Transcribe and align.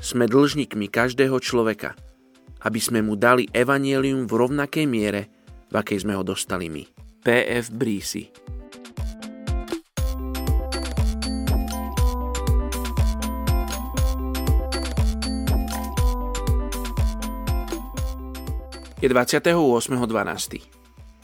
Sme 0.00 0.24
dlžníkmi 0.24 0.88
každého 0.88 1.36
človeka, 1.44 1.92
aby 2.64 2.80
sme 2.80 3.04
mu 3.04 3.14
dali 3.20 3.46
evanielium 3.52 4.24
v 4.24 4.32
rovnakej 4.32 4.88
miere, 4.88 5.28
v 5.68 5.74
akej 5.76 6.08
sme 6.08 6.16
ho 6.16 6.24
dostali 6.24 6.72
my. 6.72 6.88
P.F. 7.20 7.68
Brísi 7.70 8.32
Je 19.00 19.08
28.12. 19.08 20.60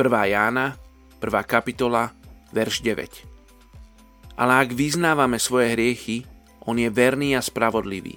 1. 0.00 0.32
Jána, 0.32 0.80
1. 1.20 1.44
kapitola, 1.44 2.08
verš 2.48 2.80
9. 2.80 4.40
Ale 4.40 4.52
ak 4.64 4.72
vyznávame 4.72 5.36
svoje 5.36 5.76
hriechy, 5.76 6.24
on 6.64 6.80
je 6.80 6.88
verný 6.88 7.36
a 7.36 7.44
spravodlivý. 7.44 8.16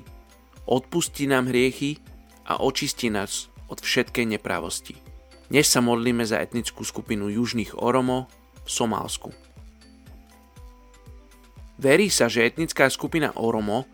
Odpustí 0.69 1.25
nám 1.25 1.49
hriechy 1.49 1.97
a 2.45 2.61
očistí 2.61 3.09
nás 3.09 3.49
od 3.73 3.81
všetkej 3.81 4.37
nepravosti. 4.37 4.93
Dnes 5.49 5.65
sa 5.65 5.81
modlíme 5.81 6.21
za 6.21 6.37
etnickú 6.37 6.85
skupinu 6.85 7.25
južných 7.25 7.73
Oromo 7.73 8.29
v 8.61 8.69
Somálsku. 8.69 9.33
Verí 11.81 12.13
sa, 12.13 12.29
že 12.29 12.45
etnická 12.45 12.85
skupina 12.93 13.33
Oromo 13.33 13.89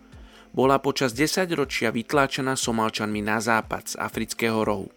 bola 0.51 0.83
počas 0.83 1.15
10 1.15 1.47
ročia 1.55 1.95
vytláčaná 1.95 2.59
Somálčanmi 2.59 3.23
na 3.23 3.39
západ 3.39 3.95
z 3.95 3.95
afrického 3.95 4.59
rohu. 4.67 4.91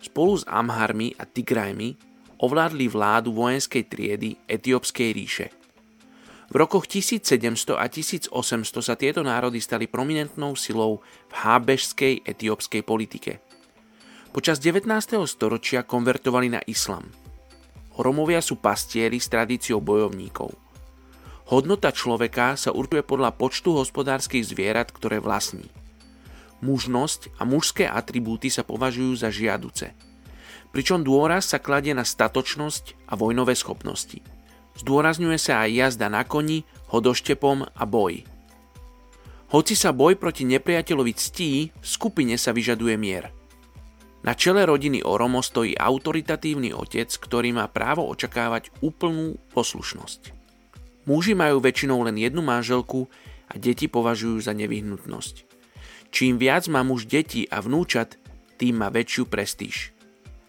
Spolu 0.00 0.40
s 0.40 0.48
Amharmi 0.48 1.12
a 1.20 1.28
Tigrajmi 1.28 2.00
ovládli 2.40 2.88
vládu 2.88 3.36
vojenskej 3.36 3.84
triedy 3.92 4.40
Etiópskej 4.48 5.08
ríše. 5.12 5.57
V 6.48 6.54
rokoch 6.56 6.88
1700 6.88 7.76
a 7.76 7.86
1800 7.92 8.32
sa 8.80 8.94
tieto 8.96 9.20
národy 9.20 9.60
stali 9.60 9.84
prominentnou 9.84 10.56
silou 10.56 11.04
v 11.28 11.34
hábežskej 11.44 12.24
etiópskej 12.24 12.82
politike. 12.82 13.44
Počas 14.32 14.56
19. 14.60 14.88
storočia 15.28 15.84
konvertovali 15.84 16.48
na 16.48 16.60
islam. 16.64 17.04
Romovia 18.00 18.40
sú 18.40 18.56
pastieri 18.56 19.20
s 19.20 19.28
tradíciou 19.28 19.84
bojovníkov. 19.84 20.54
Hodnota 21.52 21.92
človeka 21.92 22.56
sa 22.56 22.72
určuje 22.72 23.04
podľa 23.04 23.36
počtu 23.36 23.76
hospodárskych 23.76 24.44
zvierat, 24.44 24.88
ktoré 24.92 25.20
vlastní. 25.20 25.68
Mužnosť 26.64 27.40
a 27.40 27.44
mužské 27.44 27.84
atribúty 27.84 28.48
sa 28.48 28.64
považujú 28.64 29.12
za 29.20 29.28
žiaduce– 29.28 29.92
pričom 30.72 31.04
dôraz 31.04 31.48
sa 31.50 31.58
kladie 31.58 31.96
na 31.96 32.04
statočnosť 32.04 33.08
a 33.08 33.16
vojnové 33.16 33.56
schopnosti. 33.56 34.20
Zdôrazňuje 34.78 35.38
sa 35.38 35.66
aj 35.66 35.70
jazda 35.74 36.06
na 36.06 36.22
koni, 36.22 36.62
hodoštepom 36.94 37.66
a 37.66 37.82
boj. 37.84 38.22
Hoci 39.48 39.74
sa 39.74 39.96
boj 39.96 40.20
proti 40.20 40.44
nepriateľovi 40.44 41.12
ctí, 41.16 41.72
v 41.72 41.86
skupine 41.86 42.36
sa 42.36 42.52
vyžaduje 42.52 42.94
mier. 43.00 43.32
Na 44.22 44.34
čele 44.34 44.66
rodiny 44.66 45.00
Oromo 45.06 45.40
stojí 45.40 45.78
autoritatívny 45.78 46.74
otec, 46.74 47.08
ktorý 47.08 47.54
má 47.54 47.70
právo 47.70 48.04
očakávať 48.10 48.74
úplnú 48.84 49.38
poslušnosť. 49.54 50.34
Muži 51.08 51.32
majú 51.32 51.64
väčšinou 51.64 52.04
len 52.04 52.20
jednu 52.20 52.44
manželku 52.44 53.08
a 53.48 53.56
deti 53.56 53.88
považujú 53.88 54.44
za 54.44 54.52
nevyhnutnosť. 54.52 55.48
Čím 56.12 56.36
viac 56.36 56.68
má 56.68 56.84
muž 56.84 57.08
detí 57.08 57.48
a 57.48 57.64
vnúčat, 57.64 58.20
tým 58.60 58.84
má 58.84 58.92
väčšiu 58.92 59.24
prestíž. 59.30 59.96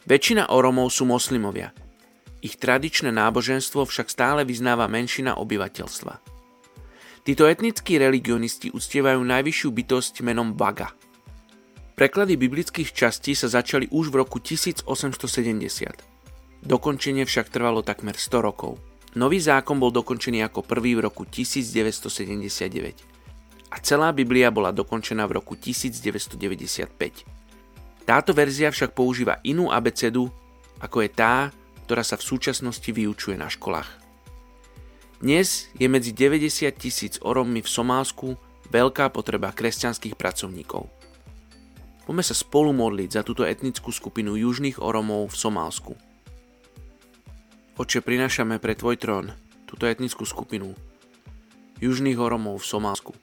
Väčšina 0.09 0.52
Oromov 0.52 0.91
sú 0.91 1.08
moslimovia. 1.08 1.71
Ich 2.39 2.55
tradičné 2.55 3.11
náboženstvo 3.11 3.83
však 3.83 4.07
stále 4.07 4.47
vyznáva 4.47 4.87
menšina 4.87 5.35
obyvateľstva. 5.35 6.13
Títo 7.27 7.43
etnickí 7.45 7.99
religionisti 7.99 8.71
uctievajú 8.71 9.19
najvyššiu 9.19 9.69
bytosť 9.69 10.23
menom 10.23 10.55
Baga. 10.55 10.95
Preklady 11.99 12.39
biblických 12.39 12.95
častí 12.95 13.36
sa 13.36 13.52
začali 13.52 13.91
už 13.91 14.08
v 14.08 14.23
roku 14.23 14.39
1870. 14.39 14.87
Dokončenie 16.64 17.27
však 17.27 17.52
trvalo 17.52 17.83
takmer 17.83 18.15
100 18.15 18.39
rokov. 18.39 18.80
Nový 19.19 19.43
zákon 19.43 19.75
bol 19.75 19.91
dokončený 19.91 20.47
ako 20.47 20.64
prvý 20.64 20.95
v 20.95 21.11
roku 21.11 21.27
1979 21.27 23.19
a 23.69 23.77
celá 23.83 24.09
Biblia 24.14 24.49
bola 24.49 24.73
dokončená 24.73 25.30
v 25.30 25.37
roku 25.41 25.53
1995. 25.53 26.89
Táto 28.05 28.33
verzia 28.33 28.73
však 28.73 28.97
používa 28.97 29.37
inú 29.45 29.69
abecedu, 29.69 30.33
ako 30.81 31.05
je 31.05 31.09
tá, 31.14 31.53
ktorá 31.89 32.05
sa 32.05 32.22
v 32.22 32.27
súčasnosti 32.38 32.86
vyučuje 32.86 33.33
na 33.33 33.50
školách. 33.50 33.89
Dnes 35.26 35.73
je 35.73 35.89
medzi 35.89 36.14
90 36.14 36.70
tisíc 36.77 37.17
orommi 37.17 37.66
v 37.66 37.70
Somálsku 37.73 38.38
veľká 38.70 39.10
potreba 39.10 39.50
kresťanských 39.50 40.14
pracovníkov. 40.14 40.86
Poďme 42.05 42.22
sa 42.22 42.38
spolu 42.38 42.77
modliť 42.77 43.10
za 43.10 43.26
túto 43.26 43.42
etnickú 43.42 43.89
skupinu 43.89 44.38
južných 44.38 44.77
oromov 44.77 45.33
v 45.33 45.39
Somálsku. 45.42 45.98
Oče, 47.82 48.06
prinášame 48.06 48.61
pre 48.61 48.77
Tvoj 48.77 49.02
trón 49.02 49.33
túto 49.66 49.89
etnickú 49.89 50.30
skupinu 50.30 50.77
južných 51.82 52.21
oromov 52.21 52.61
v 52.61 52.70
Somálsku. 52.70 53.17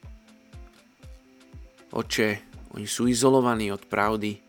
Oče, 1.94 2.42
oni 2.74 2.86
sú 2.90 3.06
izolovaní 3.06 3.70
od 3.70 3.86
pravdy, 3.86 4.42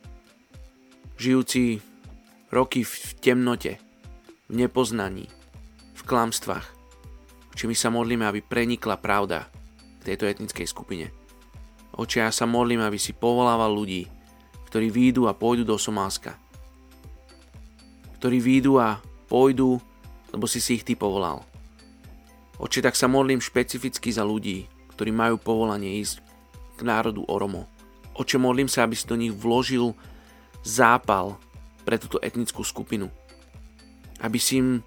žijúci 1.21 1.85
roky 2.49 2.81
v 2.81 3.13
temnote, 3.21 3.85
v 4.47 4.53
nepoznaní, 4.63 5.27
v 5.95 6.01
klamstvách. 6.07 6.67
Či 7.57 7.67
my 7.67 7.75
sa 7.75 7.91
modlíme, 7.91 8.23
aby 8.23 8.39
prenikla 8.39 8.95
pravda 8.95 9.51
k 10.03 10.13
tejto 10.13 10.29
etnickej 10.29 10.67
skupine. 10.69 11.11
Oče, 11.97 12.23
ja 12.23 12.31
sa 12.31 12.45
modlím, 12.45 12.85
aby 12.85 12.95
si 13.01 13.11
povolával 13.11 13.73
ľudí, 13.73 14.07
ktorí 14.69 14.93
výjdu 14.93 15.25
a 15.25 15.33
pôjdu 15.33 15.65
do 15.65 15.75
Somálska. 15.75 16.37
Ktorí 18.21 18.37
výjdu 18.37 18.77
a 18.77 19.01
pôjdu, 19.25 19.81
lebo 20.31 20.45
si 20.45 20.61
si 20.61 20.77
ich 20.79 20.85
ty 20.85 20.93
povolal. 20.93 21.43
Oče, 22.61 22.85
tak 22.85 22.93
sa 22.93 23.09
modlím 23.09 23.41
špecificky 23.41 24.09
za 24.13 24.21
ľudí, 24.21 24.69
ktorí 24.93 25.11
majú 25.11 25.41
povolanie 25.41 25.97
ísť 26.01 26.21
k 26.77 26.81
národu 26.85 27.25
Oromo. 27.25 27.65
Oče, 28.17 28.37
modlím 28.37 28.69
sa, 28.69 28.85
aby 28.85 28.93
si 28.93 29.09
do 29.09 29.17
nich 29.17 29.33
vložil 29.33 29.97
zápal 30.61 31.37
pre 31.85 31.97
túto 31.97 32.21
etnickú 32.21 32.61
skupinu. 32.61 33.09
Aby 34.21 34.37
si 34.41 34.59
im 34.61 34.81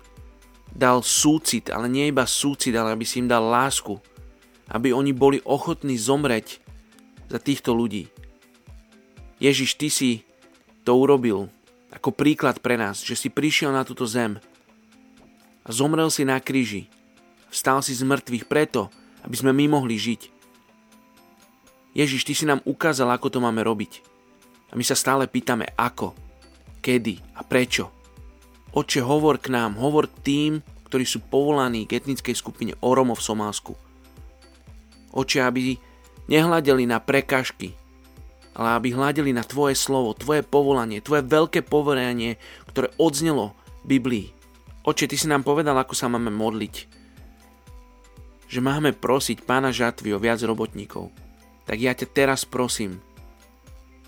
dal 0.71 1.03
súcit, 1.03 1.71
ale 1.71 1.91
nie 1.91 2.11
iba 2.11 2.27
súcit, 2.27 2.75
ale 2.75 2.95
aby 2.95 3.07
si 3.07 3.23
im 3.23 3.29
dal 3.31 3.43
lásku. 3.47 3.99
Aby 4.71 4.95
oni 4.95 5.11
boli 5.11 5.39
ochotní 5.43 5.99
zomreť 5.99 6.63
za 7.31 7.39
týchto 7.39 7.75
ľudí. 7.75 8.11
Ježiš, 9.41 9.79
ty 9.79 9.89
si 9.89 10.11
to 10.85 10.99
urobil 10.99 11.49
ako 11.91 12.15
príklad 12.15 12.63
pre 12.63 12.79
nás, 12.79 13.03
že 13.03 13.19
si 13.19 13.29
prišiel 13.33 13.75
na 13.75 13.83
túto 13.83 14.07
zem 14.07 14.39
a 15.67 15.69
zomrel 15.75 16.11
si 16.11 16.23
na 16.23 16.39
kríži. 16.39 16.87
Vstal 17.51 17.83
si 17.83 17.95
z 17.95 18.07
mŕtvych 18.07 18.47
preto, 18.47 18.91
aby 19.27 19.35
sme 19.35 19.51
my 19.51 19.75
mohli 19.75 19.99
žiť. 19.99 20.23
Ježiš, 21.99 22.23
ty 22.23 22.33
si 22.39 22.47
nám 22.47 22.63
ukázal, 22.63 23.11
ako 23.11 23.27
to 23.27 23.39
máme 23.43 23.59
robiť. 23.67 24.07
A 24.71 24.79
my 24.79 24.87
sa 24.87 24.95
stále 24.95 25.27
pýtame 25.27 25.67
ako, 25.75 26.15
kedy 26.79 27.19
a 27.35 27.43
prečo. 27.43 28.00
Oče, 28.71 29.03
hovor 29.03 29.43
k 29.43 29.51
nám, 29.51 29.75
hovor 29.83 30.07
k 30.07 30.17
tým, 30.23 30.53
ktorí 30.87 31.03
sú 31.03 31.19
povolaní 31.19 31.91
k 31.91 31.99
etnickej 31.99 32.39
skupine 32.39 32.73
Oromo 32.79 33.19
v 33.19 33.27
Somálsku. 33.27 33.75
Oče, 35.11 35.43
aby 35.43 35.75
nehľadeli 36.31 36.87
na 36.87 37.03
prekažky, 37.03 37.75
ale 38.55 38.79
aby 38.79 38.95
hľadeli 38.95 39.35
na 39.35 39.43
Tvoje 39.43 39.75
slovo, 39.75 40.15
Tvoje 40.15 40.47
povolanie, 40.47 41.03
Tvoje 41.03 41.27
veľké 41.27 41.67
povolanie, 41.67 42.39
ktoré 42.71 42.95
odznelo 42.95 43.59
v 43.83 43.99
Biblii. 43.99 44.27
Oče, 44.87 45.11
Ty 45.11 45.17
si 45.19 45.27
nám 45.27 45.43
povedal, 45.43 45.75
ako 45.75 45.99
sa 45.99 46.07
máme 46.07 46.31
modliť. 46.31 46.75
Že 48.47 48.61
máme 48.63 48.95
prosiť 48.95 49.43
Pána 49.43 49.75
žatvy 49.75 50.15
o 50.15 50.23
viac 50.23 50.39
robotníkov. 50.47 51.11
Tak 51.67 51.75
ja 51.79 51.91
ťa 51.91 52.07
teraz 52.15 52.47
prosím, 52.47 53.03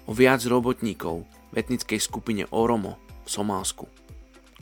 o 0.07 0.15
viac 0.15 0.43
robotníkov 0.47 1.27
v 1.51 1.55
etnickej 1.59 1.99
skupine 1.99 2.47
Oromo 2.55 2.99
v 3.27 3.29
Somálsku. 3.31 4.02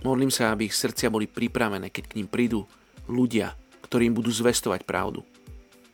Modlím 0.01 0.33
sa, 0.33 0.53
aby 0.53 0.69
ich 0.69 0.77
srdcia 0.77 1.13
boli 1.13 1.29
pripravené, 1.29 1.93
keď 1.93 2.05
k 2.11 2.17
ním 2.21 2.29
prídu 2.29 2.65
ľudia, 3.05 3.53
ktorým 3.85 4.17
budú 4.17 4.33
zvestovať 4.33 4.89
pravdu. 4.89 5.21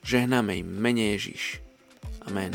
Žehnáme 0.07 0.63
im 0.63 0.69
mene 0.69 1.19
Ježiš. 1.19 1.59
Amen. 2.27 2.55